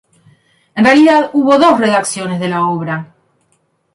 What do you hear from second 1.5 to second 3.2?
dos redacciones de la obra.